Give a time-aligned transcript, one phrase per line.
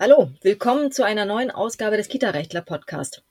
[0.00, 3.24] Hallo, willkommen zu einer neuen Ausgabe des Kita-Rechtler Podcast.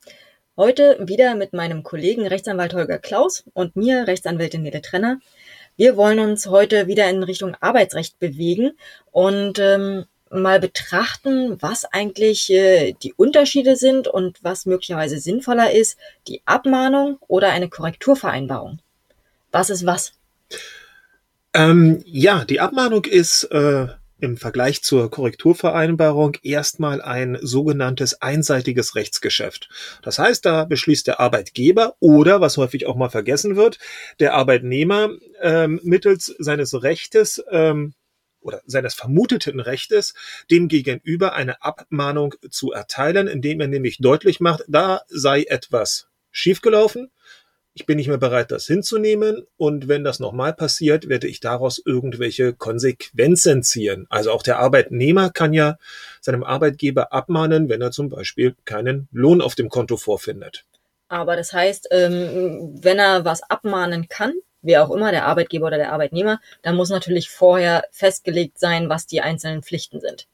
[0.57, 5.21] Heute wieder mit meinem Kollegen Rechtsanwalt Holger Klaus und mir, Rechtsanwältin Nele Trenner.
[5.77, 8.73] Wir wollen uns heute wieder in Richtung Arbeitsrecht bewegen
[9.13, 15.97] und ähm, mal betrachten, was eigentlich äh, die Unterschiede sind und was möglicherweise sinnvoller ist,
[16.27, 18.79] die Abmahnung oder eine Korrekturvereinbarung.
[19.53, 20.11] Was ist was?
[21.53, 23.87] Ähm, ja, die Abmahnung ist äh,
[24.19, 29.69] im Vergleich zur Korrekturvereinbarung erstmal ein sogenanntes einseitiges Rechtsgeschäft.
[30.01, 33.79] Das heißt, da beschließt der Arbeitgeber oder, was häufig auch mal vergessen wird,
[34.19, 35.09] der Arbeitnehmer
[35.41, 37.93] ähm, mittels seines Rechtes ähm,
[38.41, 40.13] oder seines vermuteten Rechtes
[40.49, 47.11] dem Gegenüber eine Abmahnung zu erteilen, indem er nämlich deutlich macht, da sei etwas schiefgelaufen,
[47.77, 49.45] ich bin nicht mehr bereit, das hinzunehmen.
[49.55, 54.07] Und wenn das nochmal passiert, werde ich daraus irgendwelche Konsequenzen ziehen.
[54.09, 55.77] Also auch der Arbeitnehmer kann ja
[56.19, 60.65] seinem Arbeitgeber abmahnen, wenn er zum Beispiel keinen Lohn auf dem Konto vorfindet.
[61.07, 65.77] Aber das heißt, ähm, wenn er was abmahnen kann, wer auch immer, der Arbeitgeber oder
[65.77, 70.27] der Arbeitnehmer, dann muss natürlich vorher festgelegt sein, was die einzelnen Pflichten sind.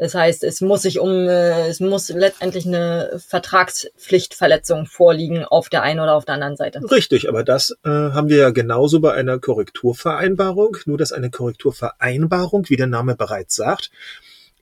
[0.00, 5.82] Das heißt, es muss sich um, äh, es muss letztendlich eine Vertragspflichtverletzung vorliegen auf der
[5.82, 6.80] einen oder auf der anderen Seite.
[6.90, 12.70] Richtig, aber das äh, haben wir ja genauso bei einer Korrekturvereinbarung, nur dass eine Korrekturvereinbarung,
[12.70, 13.90] wie der Name bereits sagt,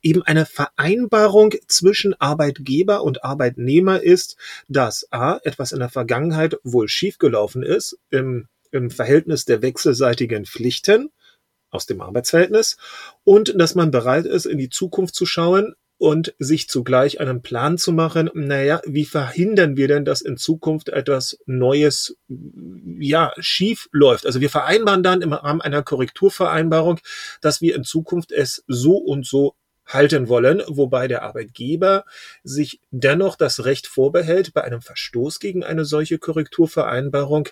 [0.01, 4.35] eben eine Vereinbarung zwischen Arbeitgeber und Arbeitnehmer ist,
[4.67, 5.39] dass a.
[5.45, 11.11] etwas in der Vergangenheit wohl schiefgelaufen ist im, im Verhältnis der wechselseitigen Pflichten
[11.69, 12.77] aus dem Arbeitsverhältnis
[13.23, 17.77] und dass man bereit ist, in die Zukunft zu schauen und sich zugleich einen Plan
[17.77, 22.17] zu machen, naja, wie verhindern wir denn, dass in Zukunft etwas Neues,
[22.99, 24.25] ja, schief läuft?
[24.25, 26.99] Also wir vereinbaren dann im Rahmen einer Korrekturvereinbarung,
[27.41, 32.05] dass wir in Zukunft es so und so halten wollen, wobei der Arbeitgeber
[32.43, 37.49] sich dennoch das Recht vorbehält, bei einem Verstoß gegen eine solche Korrekturvereinbarung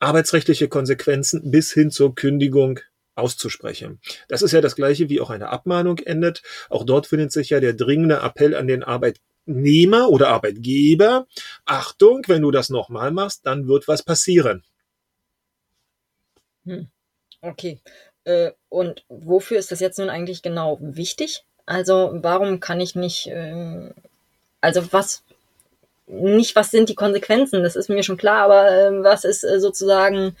[0.00, 2.80] arbeitsrechtliche Konsequenzen bis hin zur Kündigung
[3.14, 4.00] auszusprechen.
[4.28, 6.42] Das ist ja das gleiche, wie auch eine Abmahnung endet.
[6.68, 11.26] Auch dort findet sich ja der dringende Appell an den Arbeitnehmer oder Arbeitgeber.
[11.64, 14.64] Achtung, wenn du das nochmal machst, dann wird was passieren.
[16.64, 16.88] Hm.
[17.40, 17.80] Okay.
[18.24, 21.44] Äh, und wofür ist das jetzt nun eigentlich genau wichtig?
[21.66, 23.90] Also warum kann ich nicht, äh,
[24.60, 25.22] also was,
[26.06, 29.60] nicht was sind die Konsequenzen, das ist mir schon klar, aber äh, was ist äh,
[29.60, 30.36] sozusagen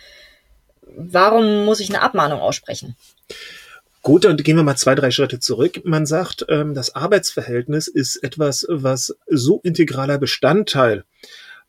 [0.96, 2.96] warum muss ich eine Abmahnung aussprechen?
[4.02, 5.80] Gut, dann gehen wir mal zwei, drei Schritte zurück.
[5.84, 11.04] Man sagt, ähm, das Arbeitsverhältnis ist etwas, was so integraler Bestandteil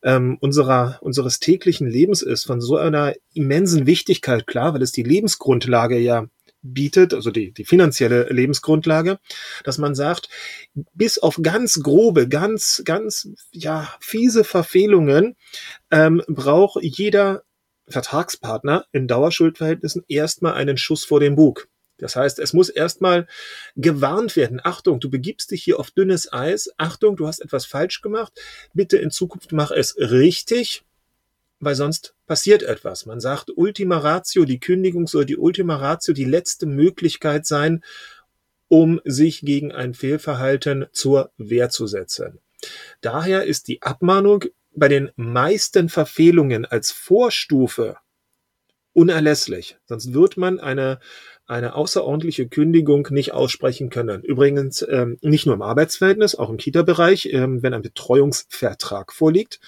[0.02, 5.02] ähm, unserer, unseres täglichen Lebens ist, von so einer immensen Wichtigkeit, klar, weil es die
[5.02, 6.26] Lebensgrundlage ja
[6.62, 9.18] bietet, also die, die finanzielle Lebensgrundlage,
[9.64, 10.28] dass man sagt,
[10.94, 15.36] bis auf ganz grobe, ganz, ganz, ja, fiese Verfehlungen
[15.90, 17.42] ähm, braucht jeder
[17.88, 21.68] Vertragspartner in Dauerschuldverhältnissen erstmal einen Schuss vor den Bug.
[21.98, 23.26] Das heißt, es muss erstmal
[23.74, 24.60] gewarnt werden.
[24.62, 26.70] Achtung, du begibst dich hier auf dünnes Eis.
[26.76, 28.32] Achtung, du hast etwas falsch gemacht.
[28.74, 30.84] Bitte in Zukunft mach es richtig,
[31.58, 33.06] weil sonst passiert etwas.
[33.06, 37.82] Man sagt, Ultima Ratio, die Kündigung soll die Ultima Ratio die letzte Möglichkeit sein,
[38.68, 42.40] um sich gegen ein Fehlverhalten zur Wehr zu setzen.
[43.00, 44.44] Daher ist die Abmahnung
[44.76, 47.96] bei den meisten Verfehlungen als Vorstufe
[48.92, 49.76] unerlässlich.
[49.84, 51.00] Sonst wird man eine,
[51.46, 54.22] eine außerordentliche Kündigung nicht aussprechen können.
[54.22, 59.60] Übrigens ähm, nicht nur im Arbeitsverhältnis, auch im Kita-Bereich, ähm, wenn ein Betreuungsvertrag vorliegt.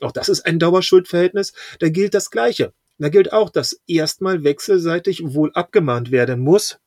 [0.00, 1.52] Auch das ist ein Dauerschuldverhältnis.
[1.78, 2.72] Da gilt das Gleiche.
[2.98, 6.78] Da gilt auch, dass erstmal wechselseitig wohl abgemahnt werden muss,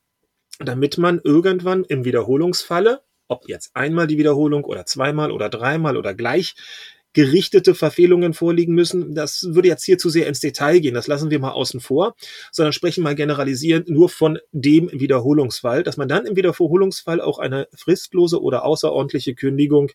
[0.59, 6.14] damit man irgendwann im Wiederholungsfalle, ob jetzt einmal die Wiederholung oder zweimal oder dreimal oder
[6.14, 6.56] gleich
[7.16, 9.16] gerichtete Verfehlungen vorliegen müssen.
[9.16, 10.94] Das würde jetzt hier zu sehr ins Detail gehen.
[10.94, 12.14] Das lassen wir mal außen vor,
[12.52, 17.67] sondern sprechen mal generalisierend nur von dem Wiederholungsfall, dass man dann im Wiederholungsfall auch eine
[17.73, 19.91] fristlose oder außerordentliche Kündigung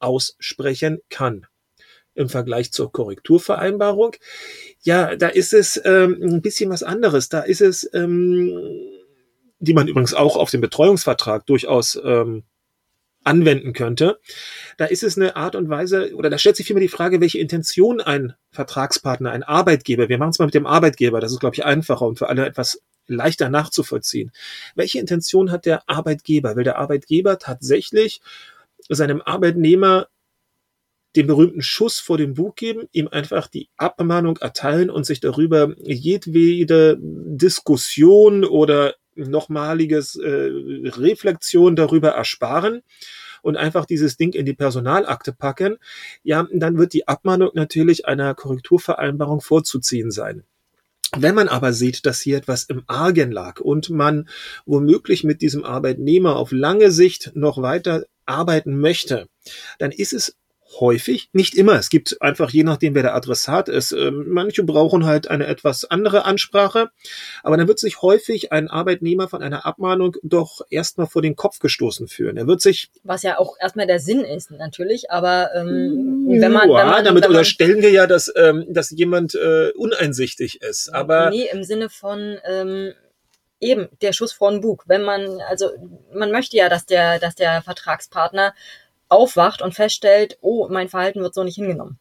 [0.00, 1.46] aussprechen kann.
[2.16, 4.16] Im Vergleich zur Korrekturvereinbarung,
[4.82, 7.28] ja, da ist es ähm, ein bisschen was anderes.
[7.28, 8.52] Da ist es, ähm,
[9.58, 12.44] die man übrigens auch auf den Betreuungsvertrag durchaus ähm,
[13.24, 14.20] anwenden könnte.
[14.76, 17.38] Da ist es eine Art und Weise, oder da stellt sich vielmehr die Frage, welche
[17.38, 21.56] Intention ein Vertragspartner, ein Arbeitgeber, wir machen es mal mit dem Arbeitgeber, das ist, glaube
[21.56, 24.32] ich, einfacher und für alle etwas leichter nachzuvollziehen.
[24.74, 26.56] Welche Intention hat der Arbeitgeber?
[26.56, 28.20] Will der Arbeitgeber tatsächlich
[28.88, 30.08] seinem Arbeitnehmer
[31.16, 35.74] den berühmten Schuss vor dem Bug geben, ihm einfach die Abmahnung erteilen und sich darüber
[35.78, 40.50] jedwede Diskussion oder nochmaliges äh,
[40.96, 42.82] Reflexion darüber ersparen
[43.42, 45.76] und einfach dieses Ding in die Personalakte packen,
[46.22, 50.44] ja, dann wird die Abmahnung natürlich einer Korrekturvereinbarung vorzuziehen sein.
[51.16, 54.28] Wenn man aber sieht, dass hier etwas im Argen lag und man
[54.66, 59.28] womöglich mit diesem Arbeitnehmer auf lange Sicht noch weiter arbeiten möchte,
[59.78, 60.36] dann ist es
[60.80, 61.74] häufig, nicht immer.
[61.74, 65.84] Es gibt einfach, je nachdem, wer der Adressat ist, ähm, manche brauchen halt eine etwas
[65.84, 66.90] andere Ansprache,
[67.42, 71.58] aber dann wird sich häufig ein Arbeitnehmer von einer Abmahnung doch erstmal vor den Kopf
[71.58, 72.36] gestoßen fühlen.
[72.36, 72.90] Er wird sich.
[73.02, 76.70] Was ja auch erstmal der Sinn ist, natürlich, aber ähm, wenn man.
[76.70, 80.62] Ja, wenn man damit wenn man, unterstellen wir ja, dass, ähm, dass jemand äh, uneinsichtig
[80.62, 80.88] ist.
[80.88, 81.30] Aber.
[81.30, 82.92] Nee, im Sinne von, ähm,
[83.60, 84.84] eben der Schuss vor den Bug.
[84.86, 85.70] Wenn man, also
[86.12, 88.54] man möchte ja, dass der, dass der Vertragspartner
[89.14, 91.98] aufwacht und feststellt, oh, mein Verhalten wird so nicht hingenommen.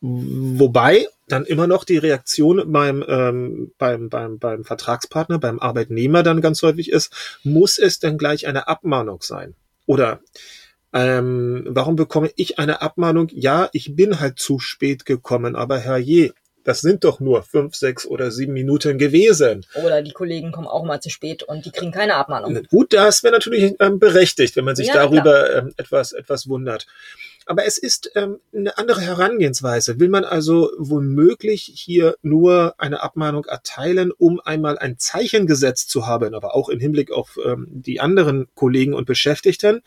[0.00, 6.40] Wobei dann immer noch die Reaktion beim, ähm, beim, beim, beim Vertragspartner, beim Arbeitnehmer dann
[6.40, 9.54] ganz häufig ist, muss es denn gleich eine Abmahnung sein?
[9.86, 10.20] Oder
[10.92, 13.28] ähm, warum bekomme ich eine Abmahnung?
[13.32, 16.32] Ja, ich bin halt zu spät gekommen, aber herrje,
[16.68, 19.64] das sind doch nur fünf, sechs oder sieben Minuten gewesen.
[19.82, 22.62] Oder die Kollegen kommen auch mal zu spät und die kriegen keine Abmahnung.
[22.68, 26.86] Gut, das wäre natürlich ähm, berechtigt, wenn man sich ja, darüber ähm, etwas, etwas wundert.
[27.46, 29.98] Aber es ist ähm, eine andere Herangehensweise.
[29.98, 36.06] Will man also womöglich hier nur eine Abmahnung erteilen, um einmal ein Zeichen gesetzt zu
[36.06, 39.80] haben, aber auch im Hinblick auf ähm, die anderen Kollegen und Beschäftigten,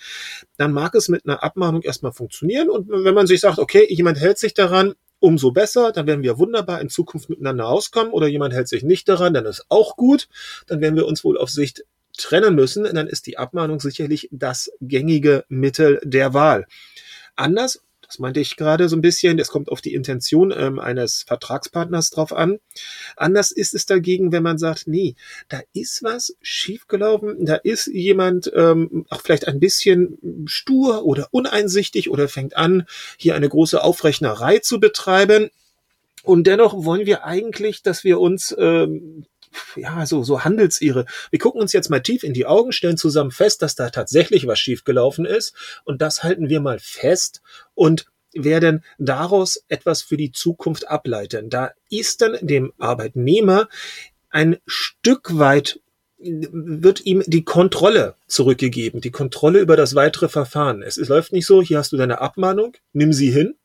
[0.58, 2.72] dann mag es mit einer Abmahnung erstmal funktionieren.
[2.72, 6.38] Und wenn man sich sagt, okay, jemand hält sich daran, umso besser, dann werden wir
[6.38, 10.28] wunderbar in Zukunft miteinander auskommen oder jemand hält sich nicht daran, dann ist auch gut,
[10.68, 11.86] dann werden wir uns wohl auf Sicht
[12.18, 16.66] trennen müssen, dann ist die Abmahnung sicherlich das gängige Mittel der Wahl.
[17.36, 17.82] Anders
[18.12, 19.40] das meinte ich gerade so ein bisschen.
[19.40, 22.60] Es kommt auf die Intention ähm, eines Vertragspartners drauf an.
[23.16, 25.16] Anders ist es dagegen, wenn man sagt, nee,
[25.48, 32.10] da ist was schiefgelaufen, da ist jemand ähm, auch vielleicht ein bisschen stur oder uneinsichtig
[32.10, 32.86] oder fängt an,
[33.16, 35.50] hier eine große Aufrechnerei zu betreiben.
[36.24, 39.26] Und dennoch wollen wir eigentlich, dass wir uns ähm,
[39.76, 41.06] ja, so, so Handelsirre.
[41.30, 44.48] Wir gucken uns jetzt mal tief in die Augen, stellen zusammen fest, dass da tatsächlich
[44.48, 47.42] was schiefgelaufen ist und das halten wir mal fest
[47.74, 51.50] und werden daraus etwas für die Zukunft ableiten.
[51.50, 53.68] Da ist dann dem Arbeitnehmer
[54.30, 55.82] ein Stück weit
[56.24, 60.84] wird ihm die Kontrolle zurückgegeben, die Kontrolle über das weitere Verfahren.
[60.84, 63.56] Es, es läuft nicht so, hier hast du deine Abmahnung, nimm sie hin,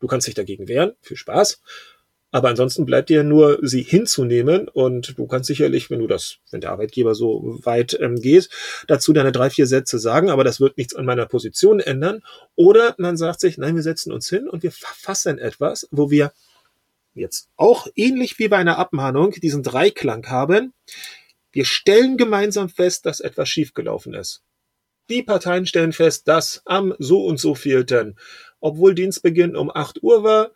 [0.00, 1.60] du kannst dich dagegen wehren, viel Spaß.
[2.36, 6.60] Aber ansonsten bleibt dir nur, sie hinzunehmen und du kannst sicherlich, wenn du das, wenn
[6.60, 8.50] der Arbeitgeber so weit ähm, geht,
[8.88, 12.20] dazu deine drei, vier Sätze sagen, aber das wird nichts an meiner Position ändern.
[12.54, 16.34] Oder man sagt sich, nein, wir setzen uns hin und wir verfassen etwas, wo wir
[17.14, 20.74] jetzt auch ähnlich wie bei einer Abmahnung diesen Dreiklang haben.
[21.52, 24.42] Wir stellen gemeinsam fest, dass etwas schiefgelaufen ist.
[25.08, 28.18] Die Parteien stellen fest, dass am so und so vielten,
[28.60, 30.50] obwohl Dienstbeginn um 8 Uhr war,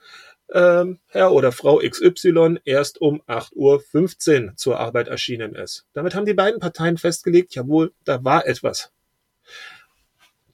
[0.53, 5.87] ähm, Herr oder Frau XY erst um 8.15 Uhr zur Arbeit erschienen ist.
[5.93, 8.93] Damit haben die beiden Parteien festgelegt, jawohl, da war etwas.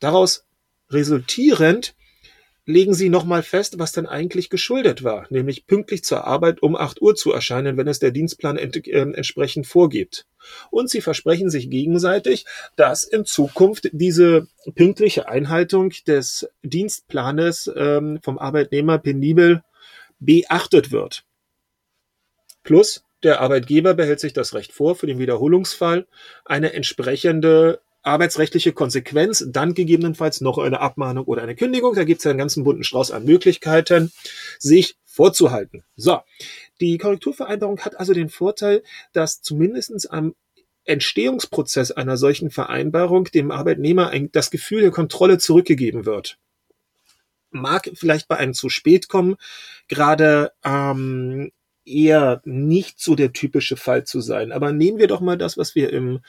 [0.00, 0.44] Daraus
[0.90, 1.94] resultierend
[2.66, 7.00] legen sie nochmal fest, was denn eigentlich geschuldet war, nämlich pünktlich zur Arbeit um 8
[7.00, 10.26] Uhr zu erscheinen, wenn es der Dienstplan ent äh, entsprechend vorgibt.
[10.70, 12.44] Und sie versprechen sich gegenseitig,
[12.74, 19.62] dass in Zukunft diese pünktliche Einhaltung des Dienstplanes ähm, vom Arbeitnehmer penibel
[20.18, 21.24] beachtet wird.
[22.62, 26.06] Plus, der Arbeitgeber behält sich das Recht vor, für den Wiederholungsfall
[26.44, 32.24] eine entsprechende arbeitsrechtliche Konsequenz, dann gegebenenfalls noch eine Abmahnung oder eine Kündigung, da gibt es
[32.24, 34.12] ja einen ganzen bunten Strauß an Möglichkeiten,
[34.58, 35.82] sich vorzuhalten.
[35.96, 36.20] So,
[36.80, 38.82] die Korrekturvereinbarung hat also den Vorteil,
[39.12, 40.34] dass zumindestens am
[40.84, 46.38] Entstehungsprozess einer solchen Vereinbarung dem Arbeitnehmer ein, das Gefühl der Kontrolle zurückgegeben wird
[47.56, 49.36] mag vielleicht bei einem zu spät kommen,
[49.88, 51.50] gerade ähm,
[51.84, 54.52] eher nicht so der typische Fall zu sein.
[54.52, 56.20] Aber nehmen wir doch mal das, was wir im,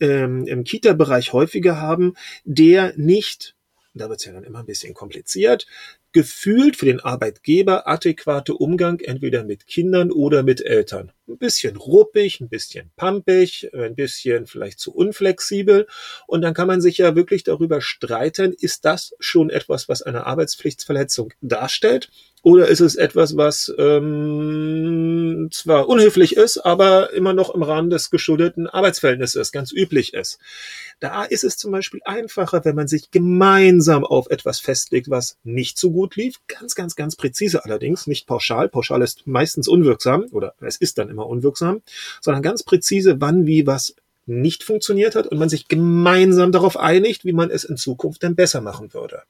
[0.00, 2.14] ähm, im Kita-Bereich häufiger haben,
[2.44, 3.54] der nicht
[3.94, 5.66] da wird es ja dann immer ein bisschen kompliziert,
[6.12, 11.12] gefühlt für den Arbeitgeber adäquate Umgang entweder mit Kindern oder mit Eltern.
[11.28, 15.86] Ein bisschen ruppig, ein bisschen pampig, ein bisschen vielleicht zu unflexibel.
[16.26, 20.26] Und dann kann man sich ja wirklich darüber streiten, ist das schon etwas, was eine
[20.26, 22.10] Arbeitspflichtsverletzung darstellt?
[22.42, 28.10] Oder ist es etwas, was ähm, zwar unhöflich ist, aber immer noch im Rahmen des
[28.10, 30.38] geschuldeten Arbeitsverhältnisses ganz üblich ist?
[31.00, 35.78] Da ist es zum Beispiel einfacher, wenn man sich gemeinsam auf etwas festlegt, was nicht
[35.78, 36.36] so gut lief.
[36.46, 38.68] Ganz, ganz, ganz präzise allerdings, nicht pauschal.
[38.68, 41.82] Pauschal ist meistens unwirksam oder es ist dann immer unwirksam,
[42.20, 43.94] sondern ganz präzise, wann, wie, was
[44.26, 48.36] nicht funktioniert hat und man sich gemeinsam darauf einigt, wie man es in Zukunft dann
[48.36, 49.22] besser machen würde.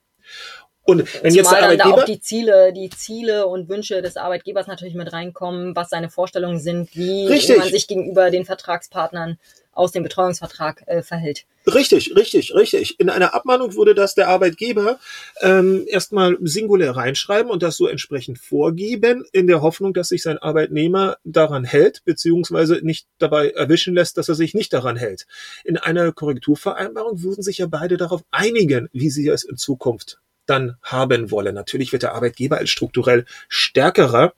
[0.85, 4.03] Und wenn Zumal jetzt der Arbeitgeber dann da auch die Ziele, die Ziele und Wünsche
[4.03, 7.59] des Arbeitgebers natürlich mit reinkommen, was seine Vorstellungen sind, wie Richtig.
[7.59, 9.39] man sich gegenüber den Vertragspartnern
[9.73, 11.45] aus dem Betreuungsvertrag äh, verhält.
[11.67, 12.99] Richtig, richtig, richtig.
[12.99, 14.99] In einer Abmahnung würde das der Arbeitgeber
[15.41, 20.39] ähm, erstmal singulär reinschreiben und das so entsprechend vorgeben, in der Hoffnung, dass sich sein
[20.39, 25.27] Arbeitnehmer daran hält, beziehungsweise nicht dabei erwischen lässt, dass er sich nicht daran hält.
[25.65, 30.77] In einer Korrekturvereinbarung würden sich ja beide darauf einigen, wie sie es in Zukunft dann
[30.83, 31.55] haben wollen.
[31.55, 34.35] Natürlich wird der Arbeitgeber als strukturell stärkerer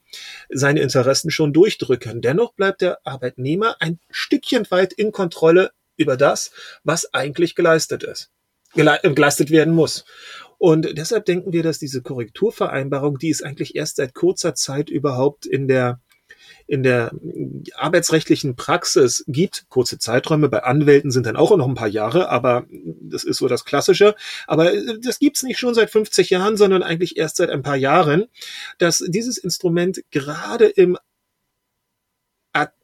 [0.50, 2.20] seine Interessen schon durchdrücken.
[2.20, 6.50] Dennoch bleibt der Arbeitnehmer ein Stückchen weit in Kontrolle über das,
[6.84, 8.30] was eigentlich geleistet ist,
[8.74, 10.04] geleistet werden muss.
[10.58, 15.44] Und deshalb denken wir, dass diese Korrekturvereinbarung, die es eigentlich erst seit kurzer Zeit überhaupt
[15.44, 16.00] in der
[16.66, 17.12] in der
[17.74, 19.66] arbeitsrechtlichen Praxis gibt.
[19.68, 23.48] Kurze Zeiträume, bei Anwälten sind dann auch noch ein paar Jahre, aber das ist so
[23.48, 24.14] das Klassische.
[24.46, 28.26] Aber das gibt's nicht schon seit 50 Jahren, sondern eigentlich erst seit ein paar Jahren,
[28.78, 30.98] dass dieses Instrument gerade im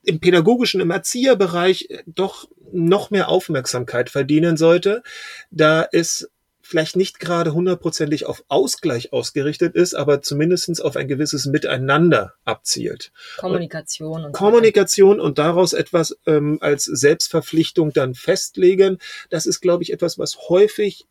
[0.03, 5.03] im pädagogischen, im Erzieherbereich doch noch mehr Aufmerksamkeit verdienen sollte,
[5.51, 6.31] da es
[6.69, 13.11] vielleicht nicht gerade hundertprozentig auf Ausgleich ausgerichtet ist, aber zumindestens auf ein gewisses Miteinander abzielt.
[13.39, 14.27] Kommunikation.
[14.27, 18.99] Und Kommunikation und daraus etwas ähm, als Selbstverpflichtung dann festlegen,
[19.31, 21.07] das ist, glaube ich, etwas, was häufig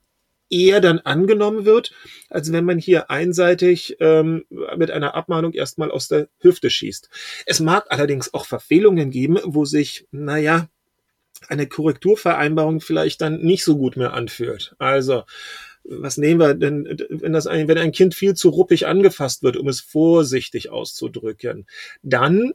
[0.49, 1.91] eher dann angenommen wird,
[2.29, 4.45] als wenn man hier einseitig ähm,
[4.77, 7.09] mit einer Abmahnung erstmal aus der Hüfte schießt.
[7.47, 10.69] Es mag allerdings auch Verfehlungen geben, wo sich, naja,
[11.49, 14.75] eine Korrekturvereinbarung vielleicht dann nicht so gut mehr anfühlt.
[14.77, 15.23] Also,
[15.83, 19.57] was nehmen wir denn, wenn das ein, wenn ein Kind viel zu ruppig angefasst wird,
[19.57, 21.65] um es vorsichtig auszudrücken,
[22.03, 22.53] dann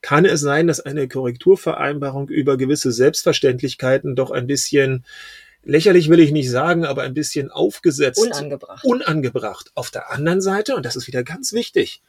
[0.00, 5.04] kann es sein, dass eine Korrekturvereinbarung über gewisse Selbstverständlichkeiten doch ein bisschen
[5.64, 8.18] lächerlich will ich nicht sagen, aber ein bisschen aufgesetzt.
[8.18, 8.84] Unangebracht.
[8.84, 9.70] Unangebracht.
[9.74, 12.02] Auf der anderen Seite, und das ist wieder ganz wichtig,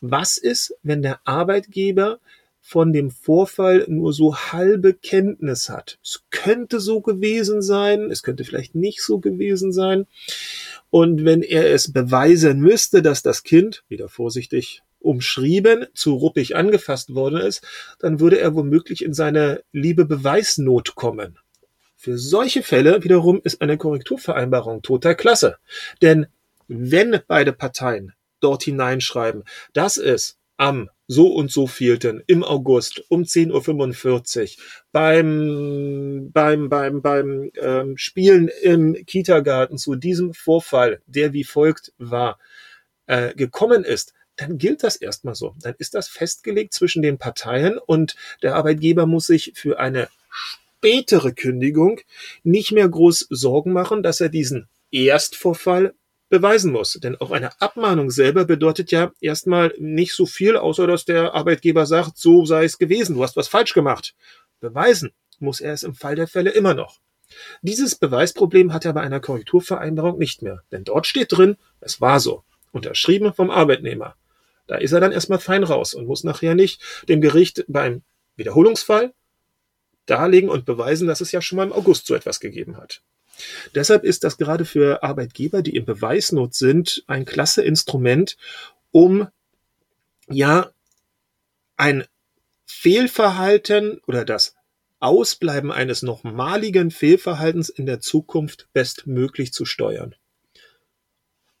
[0.00, 2.18] was ist, wenn der Arbeitgeber
[2.66, 5.98] von dem Vorfall nur so halbe Kenntnis hat.
[6.02, 10.06] Es könnte so gewesen sein, es könnte vielleicht nicht so gewesen sein.
[10.88, 17.14] Und wenn er es beweisen müsste, dass das Kind, wieder vorsichtig umschrieben, zu ruppig angefasst
[17.14, 17.62] worden ist,
[17.98, 21.38] dann würde er womöglich in seine liebe Beweisnot kommen.
[21.96, 25.58] Für solche Fälle wiederum ist eine Korrekturvereinbarung total klasse.
[26.00, 26.28] Denn
[26.66, 29.44] wenn beide Parteien dort hineinschreiben,
[29.74, 37.02] dass es am so und so vielten im August um 10.45 Uhr beim, beim, beim,
[37.02, 42.38] beim ähm, Spielen im Kita-Garten zu diesem Vorfall, der wie folgt war,
[43.06, 45.54] äh, gekommen ist, dann gilt das erstmal so.
[45.60, 51.32] Dann ist das festgelegt zwischen den Parteien und der Arbeitgeber muss sich für eine spätere
[51.32, 52.00] Kündigung
[52.42, 55.94] nicht mehr groß Sorgen machen, dass er diesen Erstvorfall
[56.28, 56.94] beweisen muss.
[56.94, 61.86] Denn auch eine Abmahnung selber bedeutet ja erstmal nicht so viel, außer dass der Arbeitgeber
[61.86, 64.14] sagt, so sei es gewesen, du hast was falsch gemacht.
[64.60, 67.00] Beweisen muss er es im Fall der Fälle immer noch.
[67.62, 72.20] Dieses Beweisproblem hat er bei einer Korrekturvereinbarung nicht mehr, denn dort steht drin, es war
[72.20, 74.16] so, unterschrieben vom Arbeitnehmer.
[74.66, 78.02] Da ist er dann erstmal fein raus und muss nachher nicht dem Gericht beim
[78.36, 79.12] Wiederholungsfall
[80.06, 83.02] darlegen und beweisen, dass es ja schon mal im August so etwas gegeben hat.
[83.74, 88.36] Deshalb ist das gerade für Arbeitgeber, die in Beweisnot sind, ein klasse Instrument,
[88.90, 89.28] um
[90.28, 90.70] ja
[91.76, 92.04] ein
[92.66, 94.54] Fehlverhalten oder das
[95.00, 100.14] Ausbleiben eines nochmaligen Fehlverhaltens in der Zukunft bestmöglich zu steuern.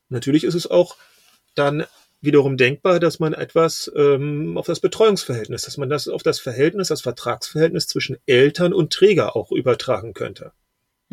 [0.08, 0.96] Natürlich ist es auch
[1.54, 1.84] dann
[2.22, 6.88] wiederum denkbar, dass man etwas ähm, auf das Betreuungsverhältnis, dass man das auf das Verhältnis,
[6.88, 10.52] das Vertragsverhältnis zwischen Eltern und Träger auch übertragen könnte.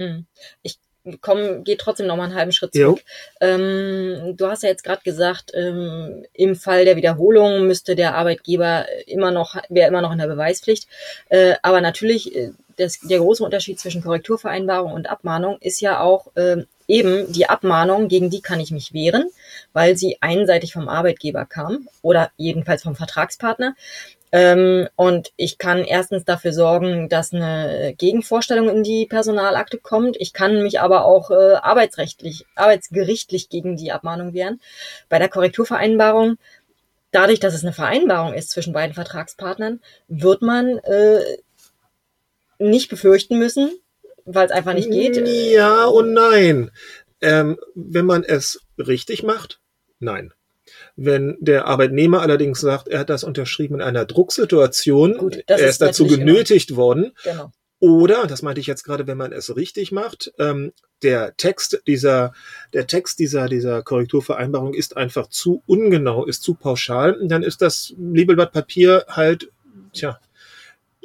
[0.01, 0.25] Hm.
[0.63, 0.79] Ich
[1.21, 3.01] komm, gehe trotzdem noch mal einen halben Schritt zurück.
[3.39, 8.85] Ähm, du hast ja jetzt gerade gesagt, ähm, im Fall der Wiederholung müsste der Arbeitgeber
[9.07, 10.87] immer noch, wäre immer noch in der Beweispflicht.
[11.29, 16.35] Äh, aber natürlich, äh, das, der große Unterschied zwischen Korrekturvereinbarung und Abmahnung ist ja auch
[16.35, 19.29] äh, eben die Abmahnung, gegen die kann ich mich wehren,
[19.73, 23.75] weil sie einseitig vom Arbeitgeber kam oder jedenfalls vom Vertragspartner.
[24.31, 30.15] Ähm, und ich kann erstens dafür sorgen, dass eine Gegenvorstellung in die Personalakte kommt.
[30.19, 34.61] Ich kann mich aber auch äh, arbeitsrechtlich, arbeitsgerichtlich gegen die Abmahnung wehren.
[35.09, 36.37] Bei der Korrekturvereinbarung,
[37.11, 41.19] dadurch, dass es eine Vereinbarung ist zwischen beiden Vertragspartnern, wird man äh,
[42.57, 43.69] nicht befürchten müssen,
[44.23, 45.17] weil es einfach nicht geht.
[45.27, 46.71] Ja und nein.
[47.19, 49.59] Ähm, wenn man es richtig macht,
[49.99, 50.33] nein.
[50.95, 55.69] Wenn der Arbeitnehmer allerdings sagt, er hat das unterschrieben in einer Drucksituation, Gut, er ist
[55.69, 57.51] ist dazu genötigt worden, Genau.
[57.79, 62.33] oder, das meinte ich jetzt gerade, wenn man es richtig macht, ähm, der Text dieser,
[62.73, 67.93] der Text dieser, dieser Korrekturvereinbarung ist einfach zu ungenau, ist zu pauschal, dann ist das
[67.97, 69.49] Labelblatt Papier halt,
[69.93, 70.19] tja,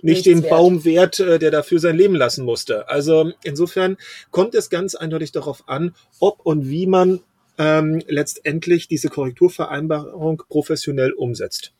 [0.02, 0.50] nicht Nichts den wert.
[0.50, 2.88] Baum wert, äh, der dafür sein Leben lassen musste.
[2.88, 3.96] Also insofern
[4.30, 7.20] kommt es ganz eindeutig darauf an, ob und wie man
[7.58, 11.72] ähm, letztendlich diese Korrekturvereinbarung professionell umsetzt.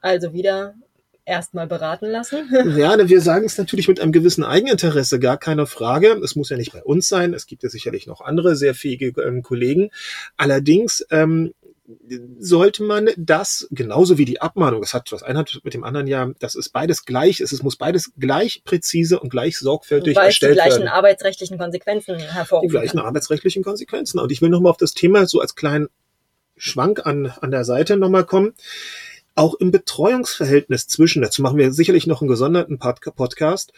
[0.00, 0.74] Also wieder
[1.24, 2.48] erstmal beraten lassen.
[2.76, 6.20] Ja, wir sagen es natürlich mit einem gewissen Eigeninteresse, gar keine Frage.
[6.22, 7.34] Es muss ja nicht bei uns sein.
[7.34, 9.90] Es gibt ja sicherlich noch andere sehr fähige ähm, Kollegen.
[10.36, 11.54] Allerdings ähm,
[12.38, 16.06] sollte man das genauso wie die Abmahnung, das hat was eine hat mit dem anderen
[16.06, 20.28] ja, das ist beides gleich, es ist- muss beides gleich präzise und gleich sorgfältig Weil
[20.28, 20.88] es die erstellt gleichen werden.
[20.88, 23.06] arbeitsrechtlichen Konsequenzen Die hervorrufen gleichen kann.
[23.06, 24.20] arbeitsrechtlichen Konsequenzen.
[24.20, 25.88] Und ich will nochmal auf das Thema so als kleinen
[26.56, 28.54] Schwank an, an der Seite nochmal kommen.
[29.34, 33.72] Auch im Betreuungsverhältnis zwischen, dazu machen wir sicherlich noch einen gesonderten Pod Podcast,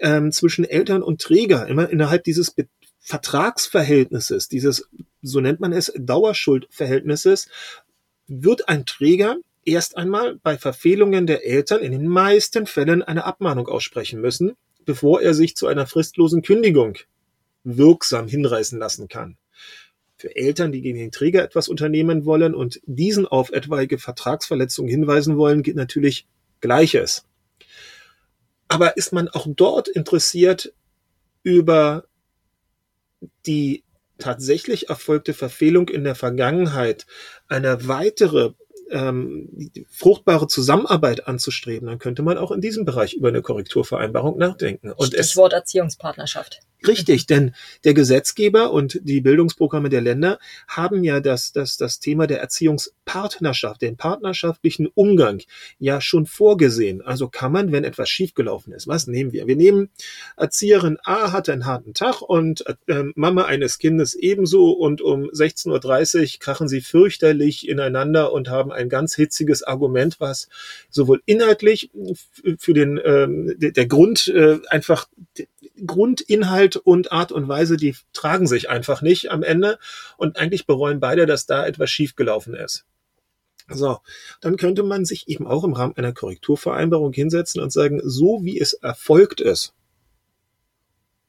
[0.00, 2.54] ähm, zwischen Eltern und Träger, immer innerhalb dieses
[3.06, 4.88] Vertragsverhältnisses, dieses,
[5.20, 7.48] so nennt man es, Dauerschuldverhältnisses,
[8.26, 13.68] wird ein Träger erst einmal bei Verfehlungen der Eltern in den meisten Fällen eine Abmahnung
[13.68, 14.54] aussprechen müssen,
[14.86, 16.96] bevor er sich zu einer fristlosen Kündigung
[17.62, 19.36] wirksam hinreißen lassen kann.
[20.16, 25.36] Für Eltern, die gegen den Träger etwas unternehmen wollen und diesen auf etwaige Vertragsverletzungen hinweisen
[25.36, 26.26] wollen, geht natürlich
[26.62, 27.26] Gleiches.
[28.68, 30.72] Aber ist man auch dort interessiert,
[31.42, 32.06] über
[33.46, 33.84] die
[34.18, 37.06] tatsächlich erfolgte Verfehlung in der Vergangenheit
[37.48, 38.52] eine weitere
[38.90, 39.48] ähm,
[39.90, 44.92] fruchtbare Zusammenarbeit anzustreben, dann könnte man auch in diesem Bereich über eine Korrekturvereinbarung nachdenken.
[44.92, 46.60] Und es Stichwort Erziehungspartnerschaft.
[46.86, 50.38] Richtig, denn der Gesetzgeber und die Bildungsprogramme der Länder
[50.68, 55.40] haben ja das, das, das Thema der Erziehungspartnerschaft, den partnerschaftlichen Umgang
[55.78, 57.00] ja schon vorgesehen.
[57.00, 59.46] Also kann man, wenn etwas schiefgelaufen ist, was nehmen wir?
[59.46, 59.88] Wir nehmen
[60.36, 66.34] Erzieherin A hatte einen harten Tag und äh, Mama eines Kindes ebenso und um 16.30
[66.34, 70.48] Uhr krachen sie fürchterlich ineinander und haben ein ganz hitziges Argument, was
[70.90, 75.06] sowohl inhaltlich f- für den der, der Grund äh, einfach
[75.86, 79.78] Grundinhalt und Art und Weise, die tragen sich einfach nicht am Ende
[80.16, 82.84] und eigentlich bereuen beide, dass da etwas schiefgelaufen ist.
[83.68, 83.98] So,
[84.40, 88.60] dann könnte man sich eben auch im Rahmen einer Korrekturvereinbarung hinsetzen und sagen, so wie
[88.60, 89.74] es erfolgt ist.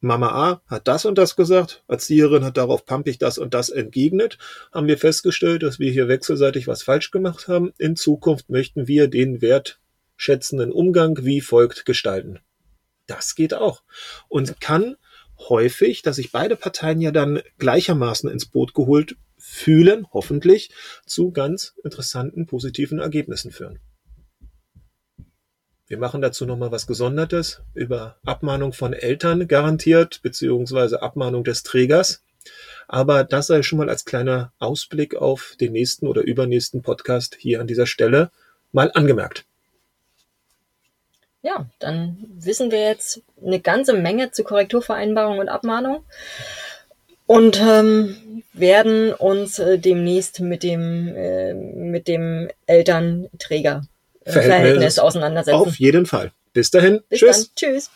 [0.01, 4.37] Mama A hat das und das gesagt, Erzieherin hat darauf pampig das und das entgegnet,
[4.71, 7.73] haben wir festgestellt, dass wir hier wechselseitig was falsch gemacht haben.
[7.77, 12.39] In Zukunft möchten wir den wertschätzenden Umgang wie folgt gestalten.
[13.07, 13.83] Das geht auch.
[14.27, 14.95] Und kann
[15.37, 20.71] häufig, dass sich beide Parteien ja dann gleichermaßen ins Boot geholt fühlen, hoffentlich,
[21.05, 23.79] zu ganz interessanten, positiven Ergebnissen führen.
[25.87, 32.23] Wir machen dazu nochmal was Gesondertes über Abmahnung von Eltern garantiert, beziehungsweise Abmahnung des Trägers.
[32.87, 37.61] Aber das sei schon mal als kleiner Ausblick auf den nächsten oder übernächsten Podcast hier
[37.61, 38.31] an dieser Stelle
[38.71, 39.45] mal angemerkt.
[41.45, 46.03] Ja, dann wissen wir jetzt eine ganze Menge zu Korrekturvereinbarung und Abmahnung
[47.27, 53.83] und ähm, werden uns äh, demnächst mit dem äh, mit dem Elternträger
[54.21, 55.59] äh, Verhältnis Verhältnis auseinandersetzen.
[55.59, 56.31] Auf jeden Fall.
[56.51, 57.01] Bis dahin.
[57.09, 57.53] Bis Tschüss.
[57.53, 57.55] dann.
[57.55, 57.91] Tschüss.